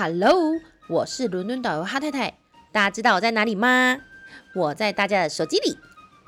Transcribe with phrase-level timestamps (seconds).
[0.00, 2.34] Hello，我是伦敦导游哈太太。
[2.70, 3.98] 大家知道我在哪里吗？
[4.54, 5.76] 我在大家的手机里。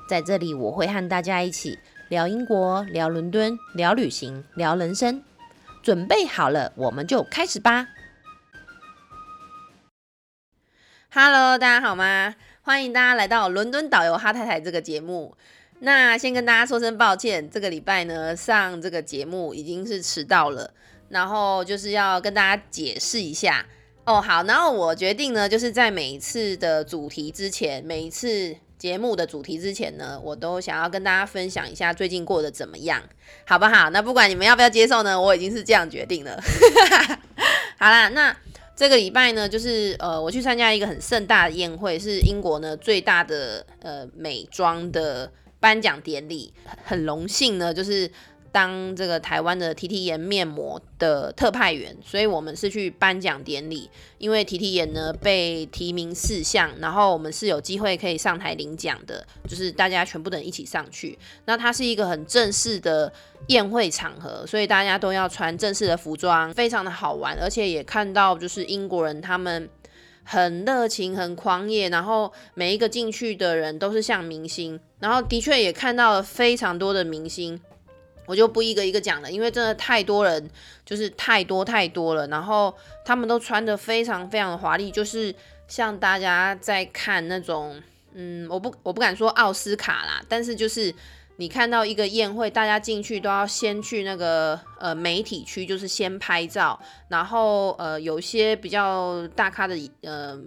[0.09, 1.79] 在这里，我会和大家一起
[2.09, 5.23] 聊英国、聊伦敦、聊旅行、聊人生。
[5.81, 7.87] 准备好了，我们就开始吧。
[11.13, 12.35] Hello，大家好吗？
[12.63, 15.37] 欢迎大家来到伦敦导游哈太太这个节目。
[15.79, 20.73] 那先跟大家说声抱歉，这个礼拜呢上这个节目已经是迟到了。
[21.11, 23.65] 然后就是要跟大家解释一下
[24.05, 33.03] 哦，好，然后我决定呢，就是在每一次的主题之前，每一次节目的主题之前呢，我都想要跟大家分享一下最近过得怎么样，
[33.45, 33.91] 好不好？
[33.91, 36.41] 那不管你们要不要接受呢，我已经是这样决定了。
[37.77, 38.35] 好啦，那
[38.75, 46.51] 这个礼拜呢，就是呃，我去参加一个很盛大的宴会，是英国呢最大的呃美妆的颁奖典礼，
[46.83, 48.09] 很荣幸呢，就是。
[48.51, 53.89] 当这个台湾的提提颜面膜的特派员，所以我们是去颁奖典礼。
[54.17, 61.17] 因为提提颜呢被提名四项，然后我们是有机会可以上台领奖的，就是大家全部的人一起上去。
[61.45, 63.11] 那它是一个很正式的
[63.47, 67.37] 宴会场合，所以大家都要穿正式的服装，非常的好玩。
[67.41, 69.69] 而且也看到就是英国人他们
[70.23, 77.59] 很热情、很狂野，然后每一个进去的人都是像明星，然后的确也看到了非常多的明星。
[78.31, 80.49] 我就不一个一个讲了，因为真的太多人，
[80.85, 82.25] 就是太多太多了。
[82.27, 82.73] 然后
[83.03, 85.35] 他们都穿的非常非常的华丽，就是
[85.67, 87.77] 像大家在看那种，
[88.13, 90.95] 嗯，我不我不敢说奥斯卡啦，但是就是
[91.35, 96.79] 你看到一个宴会，大家进去都要先去那个呃媒体区，就是先拍照，
[97.09, 100.39] 然后呃有些比较大咖的呃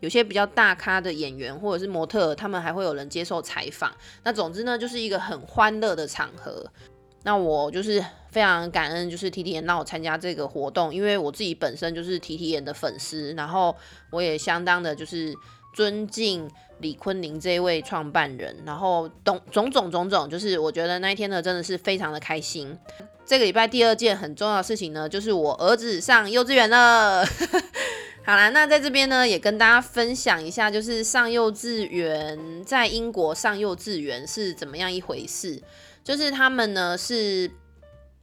[0.00, 3.90] 有些比较大咖的演员或者是模特，他们还会有人接受采访。
[4.22, 6.70] 那总之呢，就是一个很欢乐的场合。
[7.26, 13.74] 那我就是非常感恩，就是 T T 眼让我参加这个活动，因为我自己本身就是 T T 眼的粉丝，然后
[14.10, 15.34] 我也相当的就是
[15.74, 22.78] 尊敬李坤宁这一位创办人，然后种种种种种，就是我觉得那一天呢真的是非常的开心。
[23.24, 27.26] 这个礼拜第二件很重要的事情呢，就是我儿子上幼稚园了。
[28.24, 35.60] 好啦，那在这边呢也跟大家分享一下，就是上幼稚园在英国上幼稚园是怎么样一回事。
[36.06, 37.50] 就是他们呢，是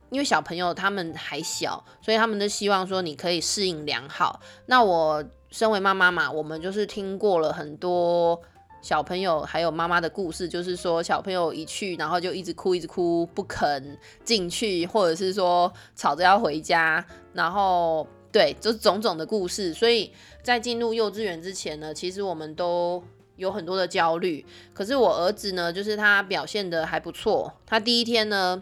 [0.09, 4.39] 因为小朋友他们还小，所以他们都希望说你可以适应良好。
[4.67, 8.41] 那我身为妈妈嘛，我们就是听过了很多
[8.81, 19.73] 小朋友还有妈妈的故事，就是说小朋友一去，然后就一直哭，一直哭，不肯进去，或者是说吵着要回家，然后对，就是种种的故事。
[19.73, 20.09] 所以
[20.41, 23.03] 在进入幼稚园之前呢，其实我们都。
[23.35, 27.51] 有很多的焦虑，可是我儿子呢，就是他表现的还不错。
[27.65, 28.61] 他第一天呢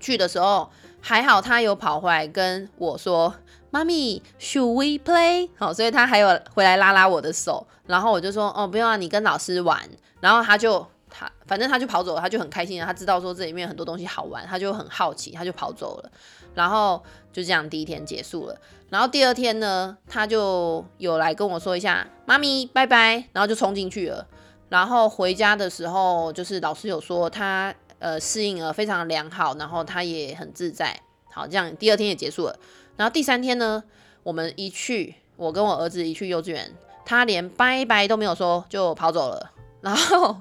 [0.00, 3.34] 去的时候还好，他有跑回来跟我说
[3.70, 7.66] ：“妈咪，Should we play？” 好，所以他还有回来拉拉我的手。
[7.86, 9.80] 然后我就说：“哦，不用啊，你跟老师玩。”
[10.20, 16.10] 然后他就他反正他就跑走了，他就很开心他知道说这里面很多东西好玩，他就很好奇，他就跑走了。
[16.54, 18.56] 然后就这样第一天结束了。
[18.94, 24.24] 然后第二天呢，他就有来跟我说一下，妈咪拜拜，然后就冲进去了。
[24.68, 30.96] 然后回家的时候，就是老师有说他呃适应了非常良好，然后他也很自在。
[31.32, 32.56] 好，这样第二天也结束了。
[32.96, 33.82] 然后第三天呢，
[34.22, 36.72] 我们一去，我跟我儿子一去幼稚园，
[37.04, 39.50] 他连拜拜都没有说就跑走了。
[39.80, 40.36] 然后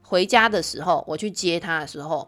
[0.00, 2.26] 回家的时候，我去接他的时候，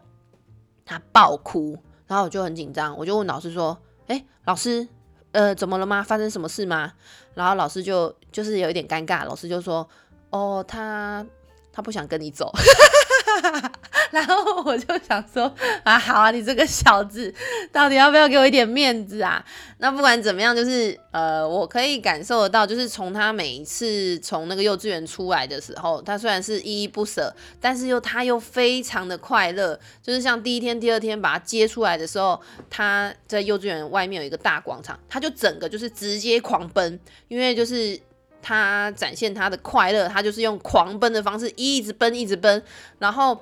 [0.85, 4.87] 他爆哭，然后我就很紧张，我就问老师说：“哎，老师。”
[5.33, 6.01] 呃，怎么了吗？
[6.01, 6.93] 发生什么事吗？
[7.35, 9.87] 然后老师就就是有一点尴尬，老师就说
[10.31, 11.25] ：“哦，他
[11.71, 12.51] 他不想跟你走。”
[14.11, 17.33] 然后我就想说啊，好啊，你这个小子，
[17.71, 19.43] 到底要不要给我一点面子啊？
[19.79, 29.77] 那不管怎么样，就是呃，我可以感受得到，就是从他每一次从那个幼稚园出来的时候，他虽然是依依不舍，但是又他又非常的快乐。
[30.01, 32.39] 就是像第一天、第二天把他接出来的时候，
[32.69, 37.99] 他在幼稚园外面有一个大广场，他就整个就是直接狂奔，因为就是
[38.43, 42.61] 他展现他的快乐，他就是用狂奔的方式一直奔，一直奔，
[42.99, 43.41] 然后。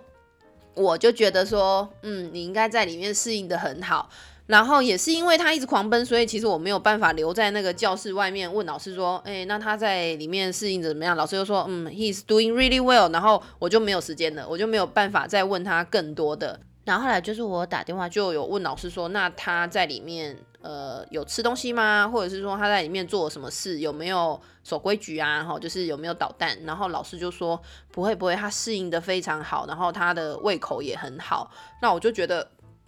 [0.73, 4.09] 我就觉得说，嗯，你应该在里面适应的很好。
[4.47, 11.17] 然后也是因为他一直狂奔，所以其实我没有办法留在那个教室外面问老师说，哎，那他在里面适应怎么样？
[11.17, 13.11] 老师就说，嗯，he's doing really well。
[13.11, 16.57] 然后我就没有时间了，我就没有办法再问他更多的。
[16.85, 20.37] 然后后来就是我打电话就有问老师说，那他在里面。
[20.61, 22.07] 呃，有吃东西吗？
[22.07, 23.79] 或者是说他在里面做了什么事？
[23.79, 25.43] 有没有守规矩啊？
[25.43, 26.57] 哈，就是有没有捣蛋？
[26.65, 27.59] 然后老师就说
[27.91, 31.51] 不会不会，他适应的非常好，然后他的胃口也很好。
[31.81, 32.47] 那我就觉得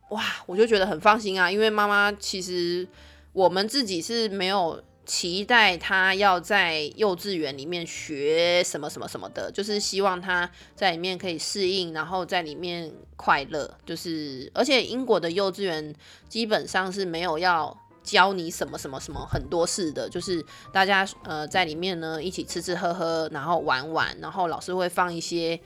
[0.09, 2.87] 哇，我就觉得很放心啊，因为妈妈其实
[3.31, 13.69] 我们自己是没有期待他要在幼稚园里面学什么什么什么的，就是希望他在里面可以适应，然后在里面快乐。
[13.85, 15.93] 就是而且英国的幼稚园
[16.29, 25.59] 基本上是没有要教你什么什么什么很多事的，就是大家呃在里面呢一起吃吃喝喝，然后玩玩，然后老师会放一些。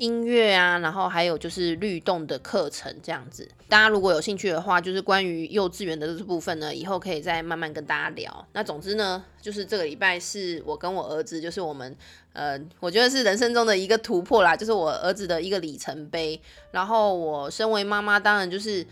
[0.00, 3.46] 音乐啊，然后还有就是律动的课程这样子。
[3.68, 8.48] 大家如果有兴趣的话，就是关于幼稚园的这部分呢，以后可以再慢慢跟大家聊。
[8.54, 11.94] 那总之呢，就是这个礼拜是我跟我儿子，就是我们
[12.32, 16.40] 呃，我觉得是人生中的一个突破啦，就是我儿子的一个里程碑。
[16.70, 18.86] 然后我身为妈妈，当然就是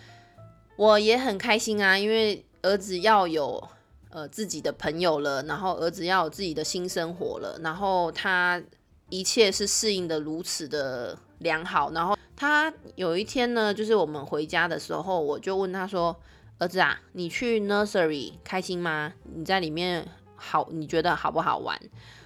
[0.77, 3.67] 我也很开心啊，因为儿子要有
[4.11, 8.63] 呃自己的朋友了，然后儿子要有自己的新生活了，然后他。
[9.11, 16.15] 一切是适应的如此的良好，然后他有一天呢，就是我们回家的时候，我就问他说
[16.59, 19.13] ：“儿子啊，你去 nursery 开心吗？
[19.35, 20.07] 你在里面
[20.37, 21.79] 好，你觉得好不好玩？”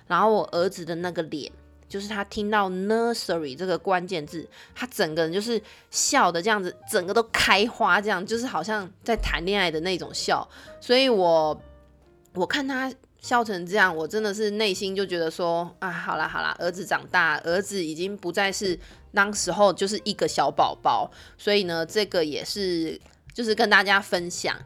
[0.08, 1.50] 然后我儿子的那个脸，
[1.88, 10.46] 就是他听到 nursery 这个关键字，他整个人就是笑的这样子，整个都开花，这样就是好像在谈恋爱的那种笑。
[10.80, 11.58] 所以我
[12.34, 12.92] 我看他。
[13.22, 18.76] 笑成这样，我真的是内心就觉得说啊，好啦好啦，儿子长大，儿子已经不再是
[19.14, 21.08] 当时候就是一个小宝宝，
[21.38, 23.00] 所以呢，这个也是
[23.32, 24.56] 就是跟大家分享。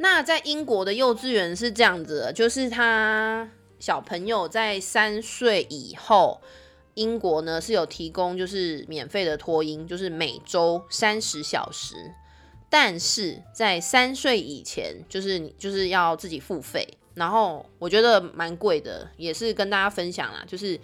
[0.00, 3.46] 那在英国的幼稚园是这样子的，就是他
[3.78, 6.40] 小朋友在三岁以后，
[6.94, 11.94] 英国呢是有提供就是免费的托婴，就是每周三十小时，
[12.70, 16.88] 但是在三岁以前，就是你就是要自己付费。
[17.18, 20.44] 然后我觉得蛮贵的，也是跟大家分享啦。
[20.46, 20.80] 就是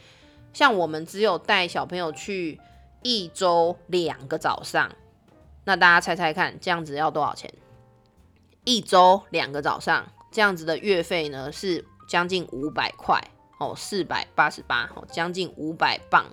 [0.52, 2.60] 像我们只有带小朋友去
[3.02, 4.90] 一周两个早上，
[5.64, 7.52] 那大家猜猜看，这样子要多少钱？
[8.64, 13.20] 一周两个早上，这样子的月费呢是将近五百块
[13.60, 16.26] 哦，四百八十八哦，将近五百磅。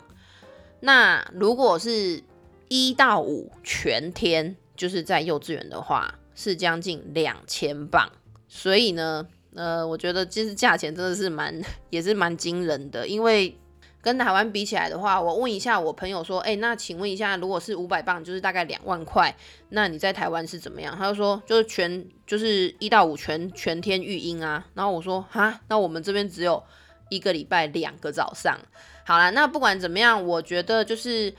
[0.80, 2.24] 那如果是
[2.70, 8.10] 一到五全天，就是在幼稚园的话，是将近两千磅。
[8.48, 9.28] 所以呢。
[9.56, 13.08] 呃，我觉得其实价钱真的是蛮， 也是蛮惊人的。
[13.08, 13.58] 因为
[14.02, 19.36] 跟台湾比起来的话，我问一下我朋友说，哎，那请问一下，如果是五百磅，就是大概两万块，
[19.70, 20.96] 那你在台湾是怎么样？
[20.98, 24.66] 他就说，就是全，就是一到五全全天育婴啊。
[24.74, 26.64] 然后我说，哈，那我们这边只有
[27.10, 28.58] 一个礼拜两个早上。
[29.06, 31.34] 好了，那不管怎么样，我觉得就是。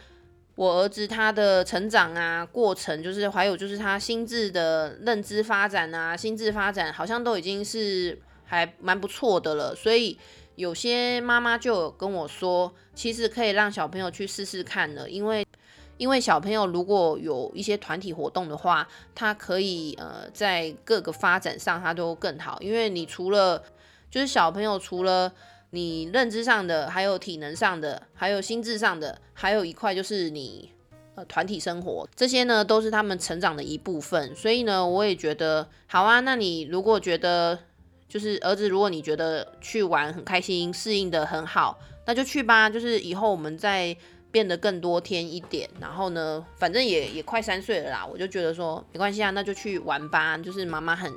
[0.55, 9.75] 我儿子他的成长啊过程，就是还有就是他心智的认知发展啊，心智发展好像都已经是还蛮不错的了。
[9.75, 10.19] 所以
[10.57, 15.47] 有些妈妈就有跟我说，其实可以让小朋友去试试看的，因为
[15.97, 22.59] 因为小朋友如果有一些团体活动的话，他可以呃在各个发展上他都更好。
[22.61, 23.63] 因为你除了
[24.11, 25.33] 就是小朋友除了
[25.75, 30.71] 你认知上的，还有体能上的，还有心智上的，还有一块就是你
[31.15, 34.37] 呃团体生活，这些呢都是他们成长的一部分。
[34.37, 36.21] 所以呢，我也觉得好啊。
[36.21, 37.59] 那你如果觉得
[38.07, 42.69] 就是儿子，如果你觉得去玩很开心，适应的很好，那就去吧。
[42.69, 43.97] 就是以后我们再
[44.31, 50.37] 变得更多天一点，然后呢，反正也也快三岁了啦，我就觉得说没关系啊，那就去玩吧。
[50.37, 51.11] 就是妈妈很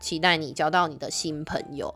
[0.00, 1.94] 期待你交到你的新朋友。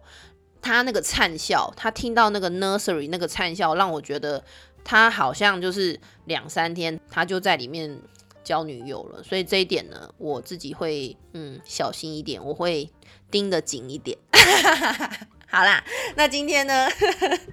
[0.64, 4.42] 他那个灿笑，他听到那个 nursery 那个灿笑，让我觉得
[4.82, 8.00] 他好像就是两三天，他就在里面
[8.42, 9.22] 交女友了。
[9.22, 12.90] 所以这一点呢，我自己会嗯小心一点，我会
[13.30, 14.16] 盯得紧一点。
[15.46, 15.84] 好啦，
[16.16, 16.88] 那今天呢，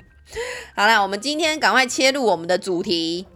[0.74, 3.28] 好啦，我们今天赶快切入我们的主题。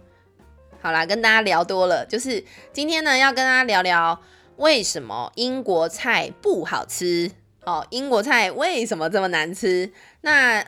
[0.80, 2.42] 好啦，跟大家聊多了，就是
[2.72, 4.20] 今天呢要跟大家聊聊
[4.56, 7.30] 为什么英国菜不好吃。
[7.66, 9.90] 哦，英国菜为什么这么难吃？
[10.20, 10.64] 那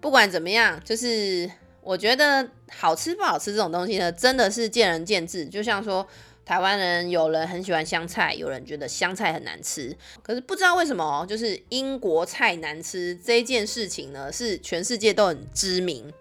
[0.00, 1.50] 不管怎么样，就是
[1.80, 5.44] 我觉得好吃不好吃这种东西呢，真的是见仁见智。
[5.44, 6.06] 就像说，
[6.44, 9.96] 台湾人有人很喜欢香菜，有人觉得香菜很难吃。
[10.22, 16.12] 可是不知道为什么，就是英国菜难吃这件事情呢，是全世界都很知名。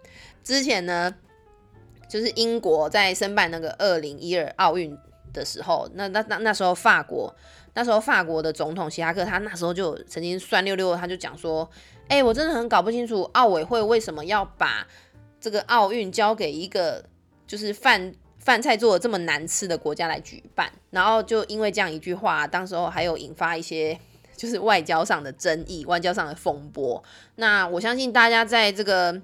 [0.43, 1.13] 之前呢，
[2.09, 4.97] 就是英国在申办那个二零一二奥运
[5.31, 7.35] 的时候，那那那那时候法国。
[7.73, 11.69] 那时候法国的总统希拉克，他那时候就曾经酸溜溜，他就讲说
[12.09, 14.85] ：“哎，我真的很搞不清楚奥委会为什么要把
[15.39, 17.05] 这个奥运交给一个
[17.47, 23.97] 就是饭饭菜做的这么难吃的国家来举办。”然后就因为这样一句话，当时候还有引发一些
[24.35, 27.01] 就是外交上的争议、外交上的风波。
[27.35, 29.21] 那我相信大家在这个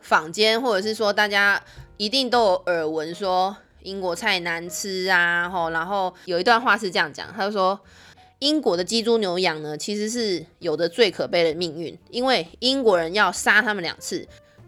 [0.00, 1.62] 坊间，或者是说大家
[1.98, 3.54] 一定都有耳闻说。
[3.84, 7.78] 英国菜难吃啊，吼，然后有一段话是这样讲，他就说，
[8.38, 14.26] 英国的鸡猪牛羊呢，其实是有着最可悲的命运，因为英国人要杀他们两次，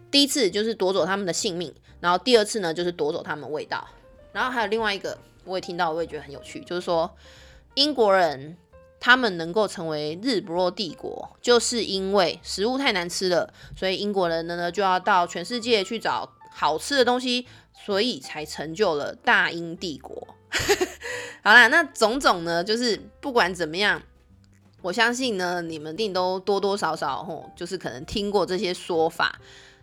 [0.09, 3.87] 第一次就是夺走他们的性命，然后第二次呢就是夺走他们味道。
[4.31, 7.09] 然后还有另外一个，我也听到，我也觉得很有趣，就是说
[7.73, 8.57] 英国人
[8.99, 17.45] 他们能够成为日不落帝国，就是因为食物太难吃了，所以英国人呢就要到全世界去找好吃的东西，
[17.83, 20.27] 所以才成就了大英帝国。
[21.43, 24.01] 好啦，那种种呢，就是不管怎么样，
[24.81, 29.39] 我相信呢，你们定都多多少少吼，就是可能听过这些说法。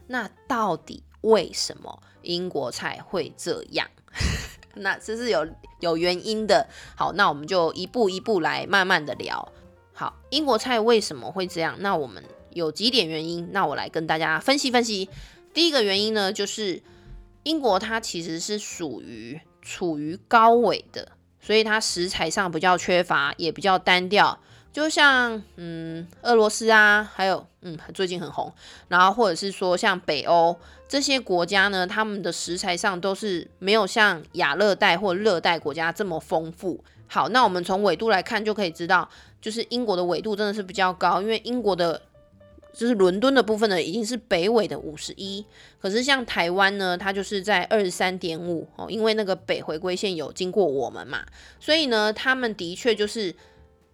[0.08, 3.88] 那到底为什么英国菜会这样？
[4.75, 5.46] 那这是有
[5.80, 6.66] 有原因的。
[6.96, 9.52] 好，那我们就一步一步来慢慢的聊。
[9.92, 11.76] 好，英国菜为什么会这样？
[11.80, 15.08] 那我们有几点原因，那我来跟大家分析分析。
[15.54, 16.82] 第一个原因呢，就是
[17.44, 19.40] 英国它其实是属于。
[19.64, 24.37] 处于高纬的，所以它食材上比较缺乏，也比较单调。
[24.72, 28.52] 就像嗯，俄罗斯啊，还有嗯，最近很红。
[28.88, 30.58] 然后或者是说像北欧
[30.88, 36.82] 这些国家呢，他们的食材上都是没有像亚热带或热带国家这么丰富。
[37.06, 39.08] 好，那我们从纬度来看就可以知道，
[39.40, 42.02] 就是英国的纬度真的是比较高，因为英国的。
[42.73, 45.45] 就是伦敦的部分呢，已经是北纬的五十一，
[45.79, 51.26] 可是像台湾呢，它就是在二十三点五哦，因为那个北回归线有经过我们嘛，
[51.61, 53.35] 所以呢，他们的确就是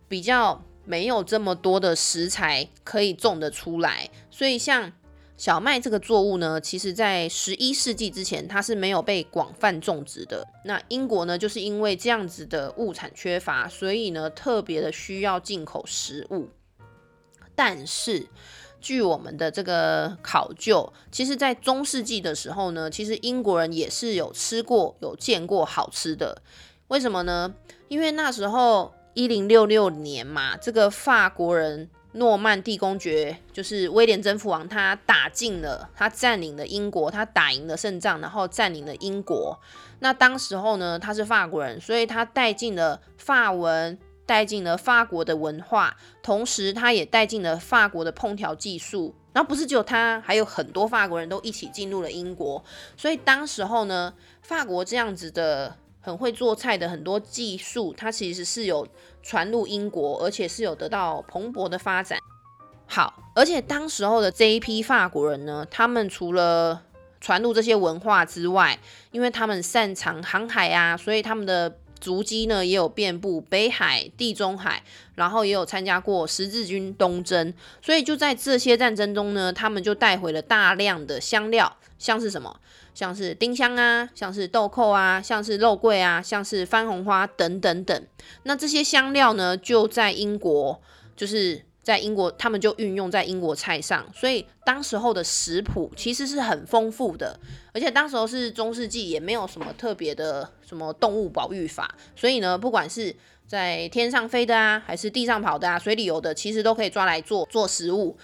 [0.07, 4.93] 比较没有这么多的食材可以种得出来，所以像
[5.37, 10.47] 小麦这个作物呢，其实在十一世纪之前，它是没有被广泛种植的。
[10.65, 16.49] 那英国呢，就是因为这样子的物产缺乏，所以呢，特别的需要进口食物，
[17.57, 18.29] 但是。
[18.81, 26.41] 据我们的这个考究，其实，在中世纪的时候呢，其实英国人也是有吃过、有见过好吃的。
[26.89, 27.55] 为什么呢？
[27.89, 39.59] 因为那时候一零六六年嘛，这个法国人诺曼底公爵就是威廉征服王，他打进了，他占领了英国，他打赢了胜仗，然后占领了英国。
[40.01, 43.99] 那当时候呢，他是法国人，所以他带进了法文。
[44.29, 49.15] 带进了法国的文化，同时他也带进了法国的烹调技术。
[49.33, 52.63] 然后不是只有他，还有很多法国人都一起进入了英国。
[52.95, 58.87] 所以当时候呢，法国这样子的很会做菜的很多技术，它其实是有
[59.23, 62.19] 传入英国，而且是有得到蓬勃的发展。
[62.87, 66.83] 好，而且当时候的这一批法国人呢，他们除了
[67.19, 68.79] 传入这些文化之外，
[69.11, 71.79] 因为他们擅长航海啊，所以他们的。
[72.01, 74.83] 足迹呢也有遍布北海、地中海，
[75.15, 77.53] 然后也有参加过十字军东征，
[77.83, 82.59] 所以就在这些战争中呢，他们就带回了大量的香料，像是什么，
[82.95, 88.07] 像是丁香啊，像是豆蔻啊，像是肉桂啊，像是番红花等等等。
[88.45, 90.81] 那这些香料呢，就在英国，
[91.17, 91.68] 就是。
[91.89, 97.41] 在英国，他们就运用在英国菜上，所以当时候的食谱其实是很丰富的，
[97.73, 103.17] 而且当时候是中世纪，也没有什么特别的什么动物保育法，所以呢，不管是
[103.47, 108.19] 在天上飞的啊，还是地上跑的啊，水里游的，其实都可以抓来做做食物。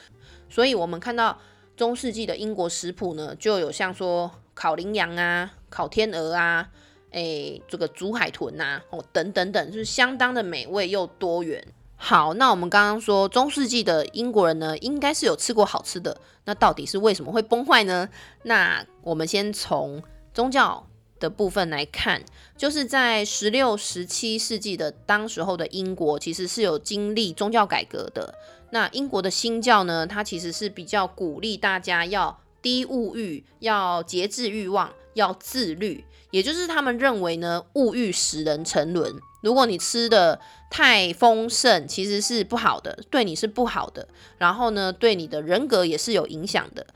[0.50, 1.40] 所以我们看到
[1.74, 6.68] 中世纪的英国食谱呢，就有像说烤羚羊啊、烤天鹅啊、
[7.12, 11.66] 诶这个煮海豚呐，哦等等等，就是相当的美味又多元。
[12.06, 16.20] 好，那我们刚刚说中世纪的英国人呢，应该是有吃过好吃的。
[16.44, 18.06] 那到底是为什么会崩坏呢？
[18.42, 20.02] 那我们先从
[20.34, 20.86] 宗教
[21.18, 22.22] 的部分来看，
[22.58, 28.34] 就是在十六、十七世纪的当时候的英国，其实是有经历宗教改革的。
[28.68, 39.18] 那英国的新教呢，它其实是比较鼓励大家要低物欲，要节制欲望，要自律，也就是他们认为呢，物欲使人沉沦。
[39.44, 44.08] 如果你吃的太丰盛，其实是不好的，对你是不好的。
[44.38, 46.86] 然后呢，对你的人格也是有影响的。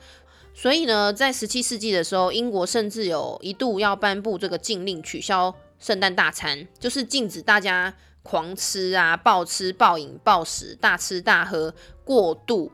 [0.55, 12.71] 所以呢，在十七世纪的时候，英国甚至有一度要颁布这个禁令，取消圣诞大餐，就是禁止大家狂吃啊、暴吃、暴饮、暴食、大吃大喝、过度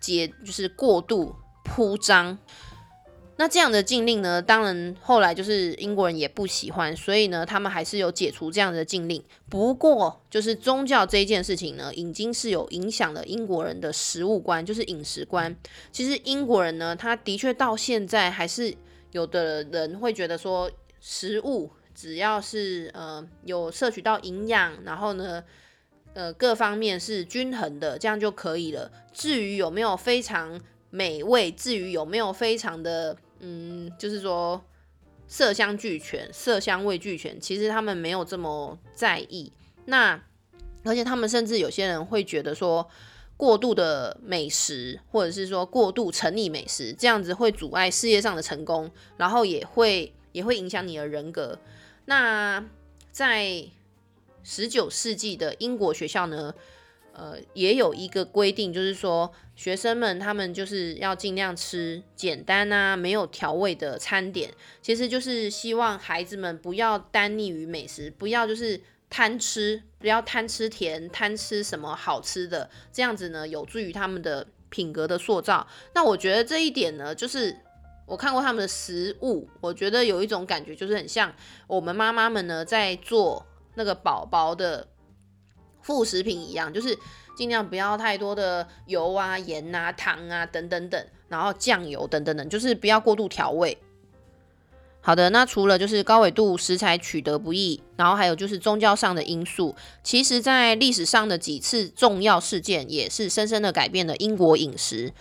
[0.00, 2.36] 节，就是过度铺张。
[3.36, 4.40] 那这样的禁令呢？
[4.40, 9.22] 当然后来就是英国人也不喜欢，所以呢，他们还是有解除这样的禁令。
[9.48, 15.54] 不过，就是宗教这一件事情呢，已经是有影响了英国人的食物观，就是饮食观。
[15.90, 18.74] 其实英国人呢，他的确到现在还是
[19.12, 20.70] 有的人会觉得说，
[21.00, 25.42] 食物只要是呃有摄取到营养，然后呢，
[26.14, 28.90] 呃各方面是均衡的，这样就可以了。
[29.12, 30.60] 至于有没有非常
[30.92, 34.62] 美味，至于有没有非常的，嗯，就是说
[35.26, 39.50] 色香俱全、色香味俱全，其实他们没有这么在意。
[39.86, 40.22] 那
[40.84, 42.86] 而且他们甚至有些人会觉得说，
[43.38, 51.58] 过度的美食或者是说过度沉溺美食，这样子会阻碍事业上的成功，然后也会也会影响你的人格。
[52.04, 52.62] 那
[53.10, 53.64] 在
[54.44, 56.52] 十九世纪的英国学校呢，
[57.14, 75.66] 呃，也有一个规定，就是说学生们他们就是要尽量吃简单啊、没有调味的餐点，其实就是希望孩子们不要单溺于美食，不要就是贪吃，不要贪吃甜、贪吃什么好吃的，这样子呢，有助于他们的品格的塑造。
[75.94, 77.56] 那我觉得这一点呢，就是
[78.06, 81.34] 我看过他们的食物，我觉得有一种感觉，就是很像
[81.66, 83.46] 我们妈妈们呢在做。
[83.74, 84.86] 那个宝宝的
[85.82, 86.96] 副食品一样，就是
[87.36, 93.76] 尽量不要太多的油啊、盐啊、糖啊等等等，然后酱油等等等，就是不要过度调味。
[95.04, 99.74] 好的，那除了就是高纬度食材取得不易，然后还有就是宗教上的因素，
[100.04, 105.12] 其实在历史上的几次重要事件也是深深的改变了英国饮食。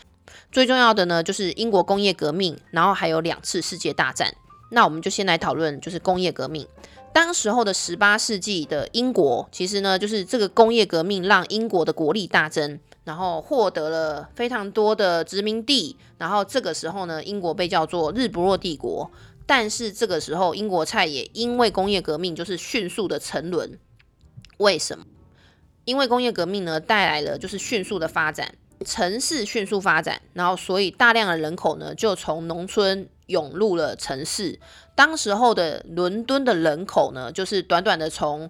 [0.52, 4.36] 最重要的呢，就是英国工业革命，然后还有两次世界大战。
[4.70, 6.68] 那我们就先来讨论就是工业革命。
[7.14, 19.12] 当时候的十八世纪的英国，其实呢，就是这个工业革命让英国的国力大增，然后获得了非常多的殖民地，然后这个时候呢，英国被叫做日不落帝国。
[19.46, 23.78] 但是这个时候，英国菜也因为工业革命就是迅速的沉沦。
[24.58, 25.06] 为什么？
[25.84, 33.08] 因为工业革命呢带来了就是迅速的发展，城市迅速发展，然后所以大量的人口呢就从农村。
[33.28, 34.60] 涌入了城市。
[34.94, 38.50] 当时候的伦敦的人口呢，就是短短的从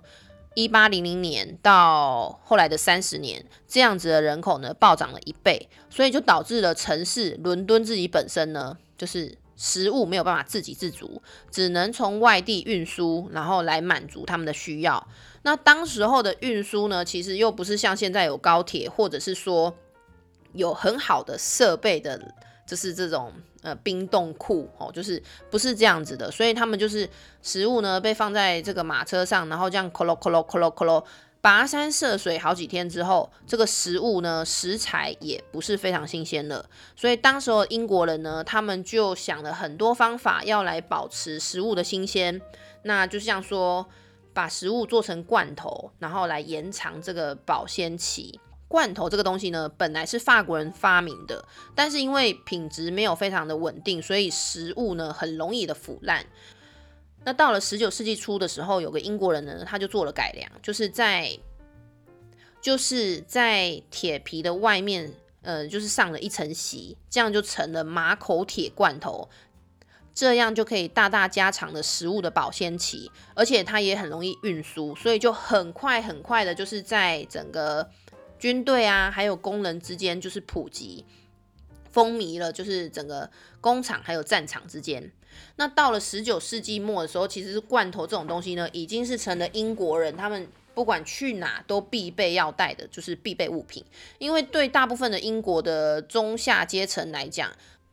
[0.56, 11.22] 一八零零年到后来的三十年，这样子的人口呢暴涨了一倍，所以就导致了城市伦敦自己本身呢，就是食物没有办法自给自足，
[11.52, 15.08] 只能从外地运输，然后来满足他们的需要。
[15.44, 19.76] 那当时候的运输呢，其实又不是像现在有高铁，或者是说
[20.54, 22.20] 有很好的设备的。
[22.64, 23.34] 就是这种
[23.64, 27.10] 呃冰冻库哦，就是不是这样子的，所以他们就是
[27.42, 31.04] 食物呢被放在这个马车上，然后这样 colo colo colo colo
[31.42, 42.40] 跋山涉水好几天之后，这个食物呢食材也不是非常新鲜了，所以当时候英国人呢，他们就想了很多方法要来保持食物的新鲜，
[42.84, 43.86] 那就像说
[44.32, 48.40] 把食物做成罐头，然后来延长这个保鲜期。
[48.72, 51.44] 罐头这个东西呢，本来是法国人发明的，
[51.76, 56.26] 但是因为品质没有非常的稳定，所以食物呢很容易的腐烂。
[57.26, 61.38] 那到了十九世纪初的时候，有个英国人呢，他就做了改良，就是在
[62.62, 69.28] 就是在铁皮的外面，呃，就是上了一层锡，这样就成了马口铁罐头，
[70.14, 77.90] 这样就可以大大加长了食物的保鲜期，而且它也很容易运输，所以就很快很快的，就是在整个。
[78.42, 81.06] 军队啊，还有工人之间就是普及
[81.92, 83.30] 风靡了，就是整个
[83.62, 85.12] 工厂还有战场之间。
[85.58, 93.86] 那到了十九世纪末的时候，其实是罐头这种东西呢，已经是成了英国人他们不管去哪都必备要带的，就是必备物品。
[94.18, 97.52] 因为对大部分的英国的中下阶层来讲，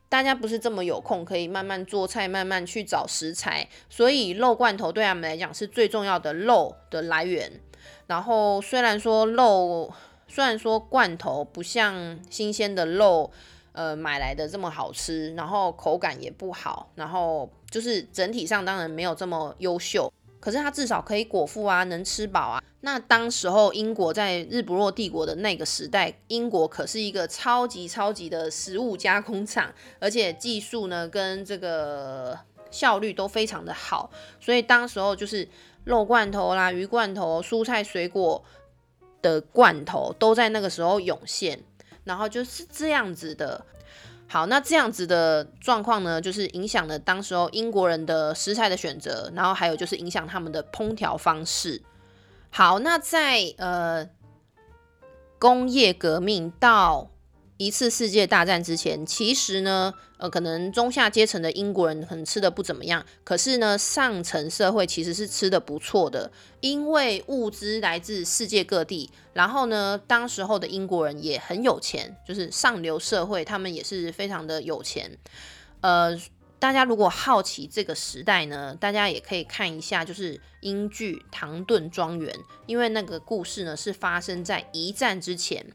[0.08, 7.60] 大家不是这么有空可以慢慢做菜、慢慢去找食材，所以肉罐头对他们来讲是最重要的肉的来源。
[8.06, 9.92] 然后虽然说肉。
[10.28, 13.30] 虽然说罐头不像新鲜的肉，
[13.72, 22.62] 呃，买来的这么好吃，然后口感也不好，然后就是整体上当然没有这么优秀，可是它至少可以果腹啊，能吃饱啊。
[22.82, 32.38] 那当时候英国在日不落帝国的那个时代，英国可是一个超级超级的食物加工厂，而且技术呢跟这个
[32.70, 35.48] 效率都非常的好，所以当时候就是
[35.84, 38.44] 肉罐头啦、鱼罐头、蔬菜水果。
[39.22, 41.62] 的罐头都在那个时候涌现，
[42.04, 43.64] 然后就是这样子的。
[44.26, 51.82] 好，那这样子的状况呢，就是影响了当时候英国人的食材的选择，然后还有就是影响他们的烹调方式。
[52.50, 54.08] 好，那在呃
[55.38, 57.10] 工业革命到。
[57.58, 69.10] 一次世界大战之前，其实呢，呃，可能中下阶层的英国人可能吃的不怎么样，可是呢，上层社会其实是吃的不错的，因为物资来自世界各地。
[69.32, 75.18] 然后呢，当时候的英国人也很有钱，就是上流社会，他们也是非常的有钱。
[75.80, 76.16] 呃，
[76.60, 82.32] 大家如果好奇这个时代呢，大家也可以看一下，就是英剧《唐顿庄园》，
[82.66, 85.66] 因为那个故事呢是发生在一战之前。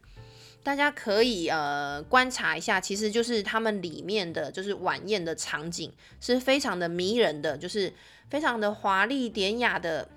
[0.64, 7.92] 大家可以呃观察一下，其实就是他们里面的就是晚宴的场景是非常的迷人的，就是
[8.30, 10.08] 非常的华丽典雅的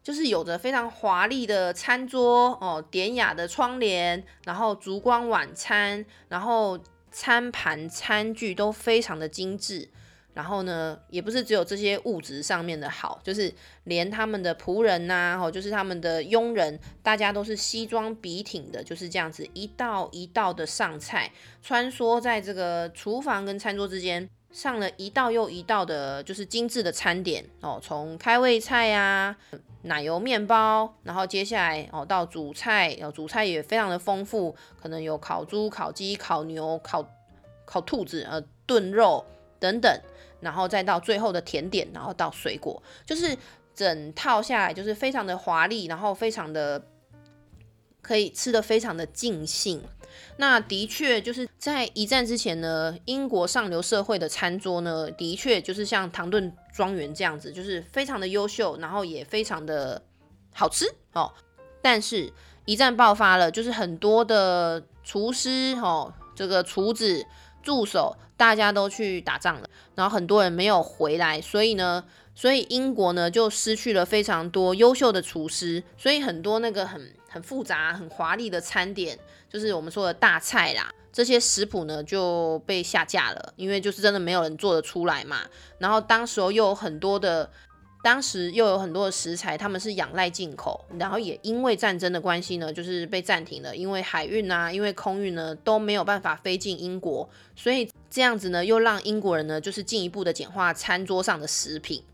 [0.00, 6.78] 就是有着非常华丽的餐桌哦，典雅的窗帘，然后烛光晚餐，然后
[7.10, 9.88] 餐盘餐具都非常的精致。
[10.34, 13.50] 然后呢，也不是只有这些物质上面的好，就是
[13.84, 24.28] 连他们的仆人呐，哦，就是他们的佣人，大家都是西装笔挺的，就是这样子一道一道的上菜，穿梭在这个厨房跟餐桌之间。
[24.50, 29.36] 上了一道又一道的，就是精致的餐点哦，从开胃菜呀、
[29.82, 37.04] 奶油面包，然后接下来哦到主菜，哦主菜也非常的丰富，可能有烤猪、烤鸡、烤牛、烤
[37.64, 39.24] 烤兔子，呃炖肉
[39.58, 40.00] 等等，
[40.44, 43.36] 然后再到最后的甜点，然后到水果，就是
[43.74, 46.80] 整套下来就是非常的华丽，然后非常的
[48.00, 49.82] 可以吃的非常的尽兴。
[50.36, 60.00] 那的确就是在一战之前呢，英国上流社会的餐桌呢，的确就是像唐顿庄园这样子，就是非常的优秀，然后也非常的
[60.52, 61.32] 好吃哦。
[61.82, 62.32] 但是，
[62.64, 67.26] 一战爆发了，就是很多的厨师哦，这个厨子、
[67.62, 79.18] 助手，大家都去打仗了，然后很多人没有回来，所以呢，所以英国呢就失去了非常多优秀的厨师，所以很多那个很很复杂、很华丽的餐点。
[79.48, 85.42] 就是我们说的大菜啦，这些食谱呢就被下架了，因为就是真的没有人做得出来嘛。
[85.78, 87.48] 然后当时候又有很多的，
[88.02, 93.76] 当时又有很多的食材，他们是仰赖进口，然后也因为战争的关系呢，就是被暂停了。
[93.76, 102.04] 因为海运啊，因为空运呢都没有办法飞进英国，所以这样子呢又让英国人呢就是进一步的简化餐桌上的食品。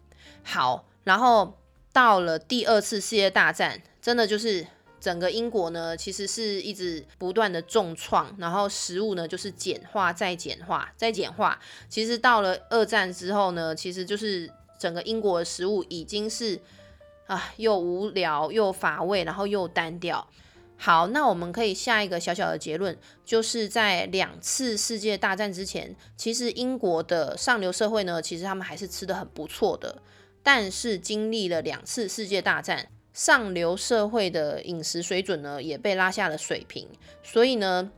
[0.42, 1.58] 好，然后
[1.92, 4.66] 到了第二次世界大战，真的就是。
[5.00, 11.58] 整个英国呢，其实是一直不断的重创，然后食物呢就是简化再简化再简化。
[11.88, 16.60] 其实到了二战之后呢，其实就是整个英国的食物已经是
[17.26, 20.28] 啊又无聊又乏味，然后又单调。
[20.82, 30.00] 好，那我们可以下一个小小的结论，就是在两次世界大战之前，其实英国的上流社会呢，其实他们还是吃的很不错的。
[30.42, 32.88] 但是经历了两次世界大战。
[33.12, 36.88] 上流社会的饮食水准呢，也被拉下了水平，
[37.24, 37.90] 所以呢，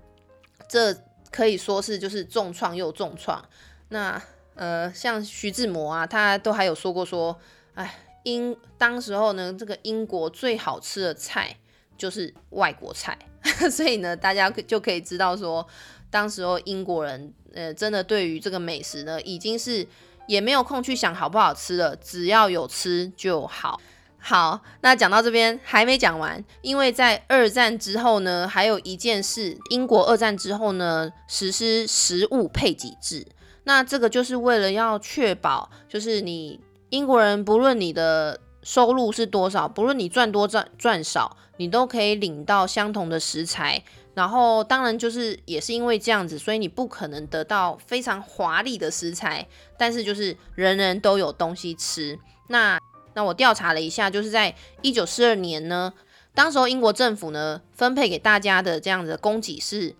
[0.66, 0.96] 这
[1.30, 3.44] 可以说是就是重创又重创。
[3.90, 4.20] 那
[4.54, 7.38] 呃，像徐志摩啊，他都还有说过说，
[7.74, 11.58] 哎，英当时候呢，这个英国最好吃的菜
[12.02, 13.16] 就是外国菜，
[13.70, 15.64] 所以呢，大家就可以知道说，
[16.10, 19.86] 当时候英国人呃，真的对于这个美食呢，已经是
[20.26, 23.80] 也没有空去想好不好吃了，只要有吃就好。
[24.18, 33.24] 好，那讲到这边还没讲完，因为在二战之后呢，还有一件事，英国二战之后呢，实施食物配给制。
[33.62, 36.58] 那这个就是为了要确保，就是你
[36.90, 43.82] 英国人不论你的收入是多少，不论你赚多赚赚少，你都可以领到相同的食材。
[44.14, 49.48] 然后当然就是也是因为这样子，所以你不可能得到非常华丽的食材，
[49.78, 52.18] 但是就是人人都有东西吃。
[52.48, 52.78] 那
[53.14, 55.94] 那我调查了一下，就是在一九四二年呢，
[56.34, 59.96] 当时候英国政府呢分配给大家的这样子的供给是，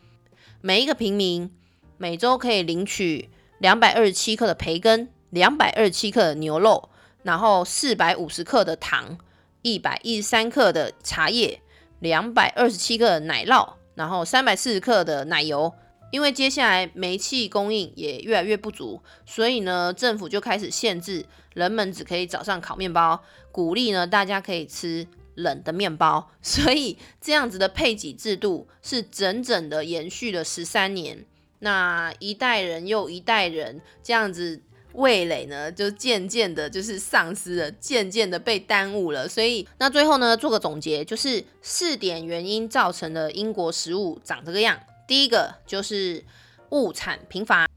[0.61, 1.51] 每一个平民
[1.97, 6.91] 每周可以领取两百二十七克的培根，两百二十七克的牛肉，
[7.23, 9.19] 然后四百五十克的糖，
[9.63, 11.61] 一百一十三克的茶叶，
[12.01, 15.73] 两百二十七克的奶酪，然后三百四十克的奶油。
[16.11, 23.19] 因为接下来煤气供应也越来越不足，所以呢，政府就开始限制人们只可以早上烤面包，
[23.51, 25.07] 鼓励呢大家可以吃
[25.37, 26.31] 冷的面包。
[26.43, 31.25] 所以这样子的配给制度是整整的延续了十三年。
[31.61, 34.61] 那一代人又一代人这样子
[34.95, 39.29] 味蕾呢，就渐渐的就是丧失了，渐渐的被耽误了。
[39.29, 44.79] 所以那最后呢，做个总结，就是四点原因造成了英国食物长这个样。
[45.07, 46.25] 第一个就是
[46.71, 47.69] 物产贫乏，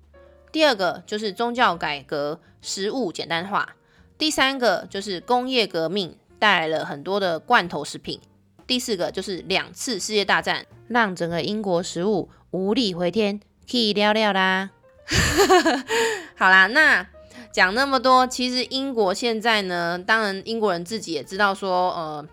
[0.51, 3.75] 第二个就是宗教改革，食物简单化，
[4.17, 8.19] 第三个就是工业革命带来了很多的罐头食品，
[8.67, 14.74] 第四个就是两次世界大战让整个英国食物无力回天，可以聊聊啦。
[16.35, 17.07] 好啦，那
[17.51, 22.27] 讲那么多，其实英国现在呢，当然英国人自己也知道说，呃，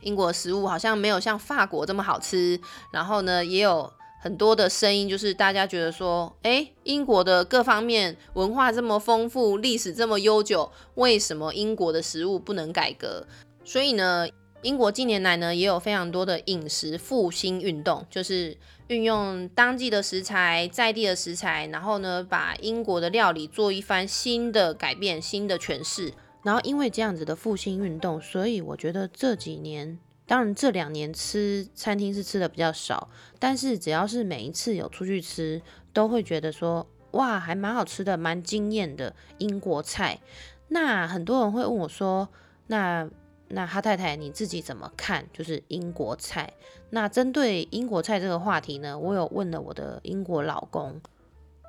[0.00, 3.92] 英国食物好像没有像法国这么好吃，然后呢，也有。
[4.24, 13.26] 很多的声音就是大家觉得说，哎，英国的各方面文化这么丰富，历史这么悠久，为什么英国的食物不能改革？
[13.66, 14.26] 所以呢，
[14.62, 18.56] 英国近年来呢也有非常多的饮食复兴运动，就是
[18.88, 26.12] 运用当季的食材、在地的食材，然后呢把英国的料理做一番新的改变、新的诠释。
[26.42, 35.62] 然后因为这样子的复兴运动，所以我觉得这几年，当然这两年吃餐厅是吃的比较少，但是只要是每一次有出去吃，
[35.94, 40.20] 都会觉得说，哇，还蛮好吃的，蛮惊艳的英国菜。
[40.68, 42.28] 那很多人会问我说，
[42.66, 43.08] 那
[43.48, 45.26] 那哈太太你自己怎么看？
[45.32, 46.52] 就是英国菜。
[46.90, 51.00] 那针对英国菜这个话题呢，我有问了我的英国老公。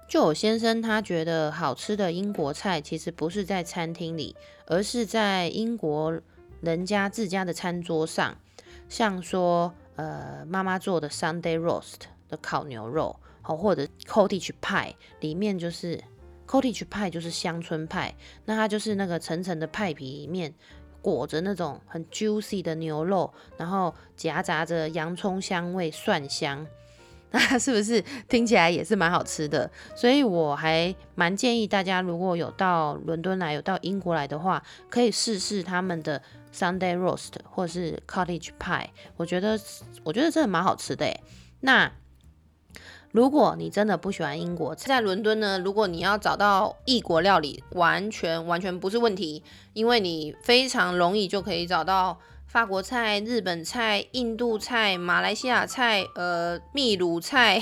[0.07, 4.35] 就我先生，他觉得好吃的英国菜其实不是在餐厅里，
[4.67, 6.21] 而是在英国
[6.61, 8.37] 人家自家的餐桌上，
[8.87, 15.99] 像说呃妈妈做的 Sunday roast 的烤牛肉，好或者 cottage pie 里面就是
[16.45, 18.13] cottage pie 就是乡村派，
[18.45, 20.53] 那它就是那个层层的派皮里面
[21.05, 26.65] 裹着那种很 juicy 的牛肉，然后夹杂着洋葱香味、蒜香。
[27.29, 29.69] 那是不是听起来也是蛮好吃的？
[29.95, 36.19] 所以我还蛮建议大家，如果有到伦敦来，有到英国来的话，可以试试他们的
[36.51, 38.87] Sunday roast 或是 cottage pie。
[39.15, 39.59] 我觉得，
[40.03, 41.05] 我觉得真的蛮好吃的。
[41.59, 41.91] 那
[43.15, 52.19] 如果你真的不喜欢英国，在伦敦呢，如果你要找到异国料理，完全完全不是问题，因为你非常容易就可以找到。
[52.45, 57.61] 法国菜、日本菜、印度菜、马来西亚菜、呃秘鲁菜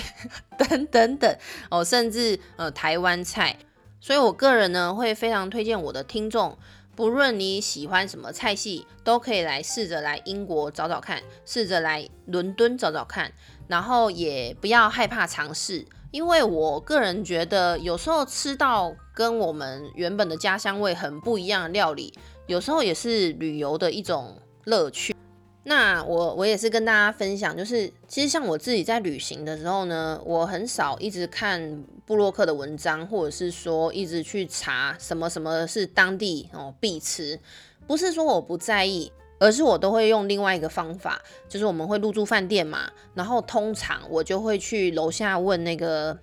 [0.57, 1.37] 等等等
[1.69, 3.57] 哦，甚至呃台湾菜，
[3.99, 6.57] 所以我个人呢会非常推荐我的听众，
[6.95, 13.31] 不论你喜欢什么菜系，都可以来试着来英国找找看，试着来伦敦找找看，
[13.67, 22.13] 然后也不要害怕尝试，因为我个人觉得有时候吃到跟我们原本的家乡味很不一样的料理，
[22.47, 24.37] 有时候也是旅游的一种。
[24.65, 25.13] 乐趣，
[25.63, 37.37] 那我我也是跟大家分享，就是其实像我自己在旅行的时候呢，我很少一直看布洛克的文章，或者是说一直去查什么什么是当地哦必吃，
[37.85, 39.11] 不是说我不在意，
[39.43, 46.17] 而是我都会用另外一个方法，就是我们会入住饭店嘛，然后通常我就会去楼下问那个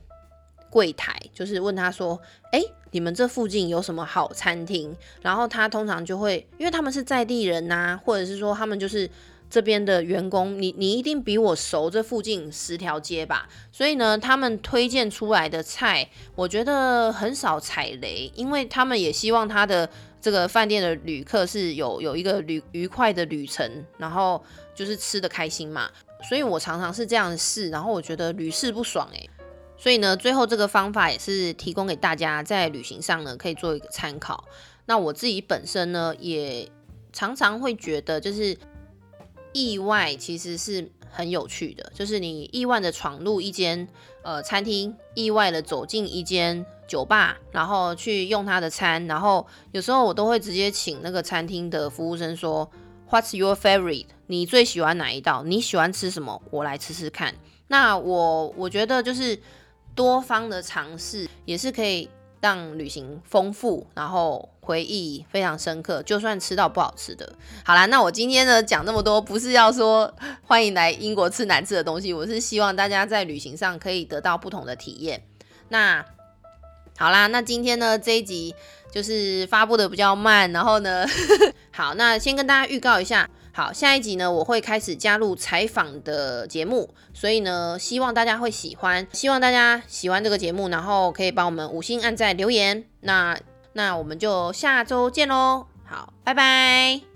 [0.70, 2.20] 柜台，就是问他说，
[2.52, 2.62] 哎。
[2.92, 4.92] 你们这附近有什么好餐厅？
[5.22, 9.09] 然后他通常就会，因为他们是在地人呐，或者是说他们就是
[9.48, 13.48] 这边的员工，你你一定比我熟这附近十条街吧？
[13.70, 19.88] 所以呢，他们推荐出来的菜，我觉得很少踩雷，因为他们也希望他的
[20.20, 24.42] 这个饭店的旅客是有有一个旅愉快的旅程，然后
[24.74, 25.90] 就是吃的开心嘛。
[26.28, 29.30] 所以我常常是这样试，然后我觉得屡试不爽诶。
[29.78, 34.44] 所以呢，最后这个方法也是提供给大家，在旅行上呢可以做一个参考。
[34.85, 36.70] 那我自己本身呢，也
[37.12, 38.54] 常常会觉得，就是
[39.54, 43.88] 意外其实是很有趣的，就是你意外的闯入一间
[44.22, 52.70] 呃餐厅，意外的走进一间酒吧，然后去用他的餐，然后有时候我都会直接请那个餐厅的服务生说
[53.11, 54.06] ，What's your favorite？
[54.26, 55.42] 你最喜欢哪一道？
[55.44, 56.40] 你喜欢吃什么？
[56.50, 57.35] 我来吃吃看。
[57.68, 59.38] 那我我觉得就是。
[59.92, 62.09] 多方的尝试也是可以
[62.40, 66.03] 让旅行丰富，然后回忆非常深刻。
[66.03, 67.33] 就算吃到不好吃的，
[67.64, 75.22] 好啦，那我今天呢讲这么多，不是要说欢迎来英国吃难吃的东西，我是希望大家在旅行上可以得到不同的体验。
[75.68, 76.05] 那
[76.96, 78.55] 好啦，那今天呢这一集
[78.90, 81.07] 就是发布的比较慢，然后呢，
[81.72, 83.29] 好，那先跟大家预告一下。
[83.52, 93.38] 好，下一集呢，我会开始加入采访的节目，所以呢，希望大家会喜欢，希望大家喜欢这个节目，然后可以帮我们五星按赞留言，那
[93.72, 97.09] 那我们就下周见喽，好，拜拜。